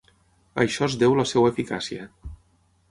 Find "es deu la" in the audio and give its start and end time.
0.87-1.27